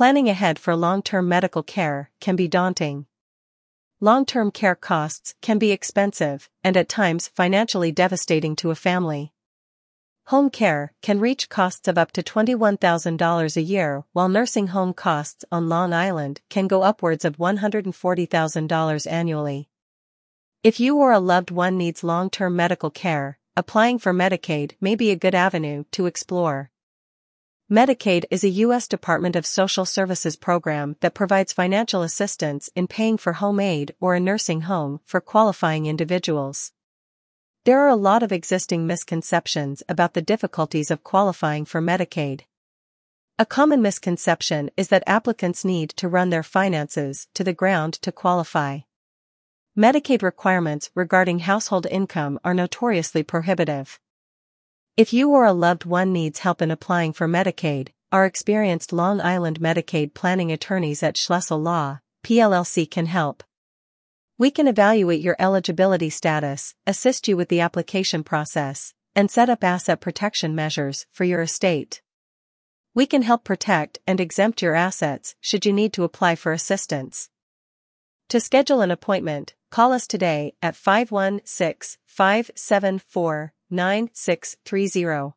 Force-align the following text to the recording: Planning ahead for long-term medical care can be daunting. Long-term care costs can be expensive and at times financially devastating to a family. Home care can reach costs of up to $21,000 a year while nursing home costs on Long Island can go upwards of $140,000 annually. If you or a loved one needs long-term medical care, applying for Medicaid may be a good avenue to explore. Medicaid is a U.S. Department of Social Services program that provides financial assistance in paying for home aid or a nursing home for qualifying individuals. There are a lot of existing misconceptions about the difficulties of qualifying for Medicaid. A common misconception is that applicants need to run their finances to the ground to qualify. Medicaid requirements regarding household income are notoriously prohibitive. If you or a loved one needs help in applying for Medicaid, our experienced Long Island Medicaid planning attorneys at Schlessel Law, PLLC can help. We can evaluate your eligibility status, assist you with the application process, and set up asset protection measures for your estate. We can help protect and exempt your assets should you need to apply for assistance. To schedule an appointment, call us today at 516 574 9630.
Planning 0.00 0.30
ahead 0.30 0.58
for 0.58 0.74
long-term 0.74 1.28
medical 1.28 1.62
care 1.62 2.10
can 2.20 2.34
be 2.34 2.48
daunting. 2.48 3.04
Long-term 4.00 4.50
care 4.50 4.74
costs 4.74 5.34
can 5.42 5.58
be 5.58 5.72
expensive 5.72 6.48
and 6.64 6.74
at 6.74 6.88
times 6.88 7.28
financially 7.28 7.92
devastating 7.92 8.56
to 8.56 8.70
a 8.70 8.74
family. 8.74 9.34
Home 10.28 10.48
care 10.48 10.94
can 11.02 11.20
reach 11.20 11.50
costs 11.50 11.86
of 11.86 11.98
up 11.98 12.12
to 12.12 12.22
$21,000 12.22 13.56
a 13.58 13.60
year 13.60 14.02
while 14.14 14.30
nursing 14.30 14.68
home 14.68 14.94
costs 14.94 15.44
on 15.52 15.68
Long 15.68 15.92
Island 15.92 16.40
can 16.48 16.66
go 16.66 16.82
upwards 16.82 17.26
of 17.26 17.36
$140,000 17.36 19.12
annually. 19.12 19.68
If 20.64 20.80
you 20.80 20.96
or 20.96 21.12
a 21.12 21.18
loved 21.18 21.50
one 21.50 21.76
needs 21.76 22.02
long-term 22.02 22.56
medical 22.56 22.88
care, 22.88 23.38
applying 23.54 23.98
for 23.98 24.14
Medicaid 24.14 24.76
may 24.80 24.94
be 24.94 25.10
a 25.10 25.16
good 25.16 25.34
avenue 25.34 25.84
to 25.90 26.06
explore. 26.06 26.70
Medicaid 27.70 28.24
is 28.32 28.42
a 28.42 28.48
U.S. 28.66 28.88
Department 28.88 29.36
of 29.36 29.46
Social 29.46 29.84
Services 29.84 30.34
program 30.34 30.96
that 31.02 31.14
provides 31.14 31.52
financial 31.52 32.02
assistance 32.02 32.68
in 32.74 32.88
paying 32.88 33.16
for 33.16 33.34
home 33.34 33.60
aid 33.60 33.94
or 34.00 34.16
a 34.16 34.18
nursing 34.18 34.62
home 34.62 34.98
for 35.04 35.20
qualifying 35.20 35.86
individuals. 35.86 36.72
There 37.64 37.78
are 37.78 37.88
a 37.88 37.94
lot 37.94 38.24
of 38.24 38.32
existing 38.32 38.88
misconceptions 38.88 39.84
about 39.88 40.14
the 40.14 40.20
difficulties 40.20 40.90
of 40.90 41.04
qualifying 41.04 41.64
for 41.64 41.80
Medicaid. 41.80 42.40
A 43.38 43.46
common 43.46 43.80
misconception 43.80 44.72
is 44.76 44.88
that 44.88 45.04
applicants 45.06 45.64
need 45.64 45.90
to 45.90 46.08
run 46.08 46.30
their 46.30 46.42
finances 46.42 47.28
to 47.34 47.44
the 47.44 47.54
ground 47.54 47.94
to 48.02 48.10
qualify. 48.10 48.80
Medicaid 49.78 50.22
requirements 50.22 50.90
regarding 50.96 51.38
household 51.38 51.86
income 51.88 52.40
are 52.42 52.52
notoriously 52.52 53.22
prohibitive. 53.22 54.00
If 54.96 55.12
you 55.12 55.30
or 55.30 55.44
a 55.44 55.52
loved 55.52 55.84
one 55.84 56.12
needs 56.12 56.40
help 56.40 56.60
in 56.60 56.70
applying 56.70 57.12
for 57.12 57.28
Medicaid, 57.28 57.88
our 58.10 58.26
experienced 58.26 58.92
Long 58.92 59.20
Island 59.20 59.60
Medicaid 59.60 60.14
planning 60.14 60.50
attorneys 60.50 61.02
at 61.02 61.14
Schlessel 61.14 61.62
Law, 61.62 62.00
PLLC 62.24 62.90
can 62.90 63.06
help. 63.06 63.44
We 64.36 64.50
can 64.50 64.66
evaluate 64.66 65.20
your 65.20 65.36
eligibility 65.38 66.10
status, 66.10 66.74
assist 66.86 67.28
you 67.28 67.36
with 67.36 67.48
the 67.48 67.60
application 67.60 68.24
process, 68.24 68.92
and 69.14 69.30
set 69.30 69.48
up 69.48 69.62
asset 69.62 70.00
protection 70.00 70.54
measures 70.54 71.06
for 71.12 71.24
your 71.24 71.42
estate. 71.42 72.02
We 72.92 73.06
can 73.06 73.22
help 73.22 73.44
protect 73.44 74.00
and 74.08 74.20
exempt 74.20 74.60
your 74.60 74.74
assets 74.74 75.36
should 75.40 75.64
you 75.64 75.72
need 75.72 75.92
to 75.92 76.04
apply 76.04 76.34
for 76.34 76.52
assistance. 76.52 77.30
To 78.30 78.40
schedule 78.40 78.80
an 78.80 78.90
appointment, 78.90 79.54
call 79.70 79.92
us 79.92 80.08
today 80.08 80.54
at 80.60 80.74
516 80.74 82.00
574 82.06 83.52
9630. 83.70 85.34